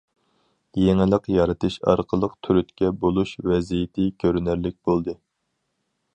[0.83, 5.19] يېڭىلىق يارىتىش ئارقىلىق تۈرتكە بولۇش ۋەزىيىتى كۆرۈنەرلىك بولدى.